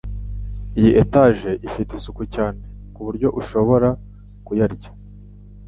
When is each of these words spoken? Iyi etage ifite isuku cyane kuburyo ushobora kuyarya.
Iyi 0.79 0.91
etage 1.01 1.49
ifite 1.67 1.91
isuku 1.93 2.21
cyane 2.35 2.61
kuburyo 2.93 3.27
ushobora 3.39 3.89
kuyarya. 4.45 4.89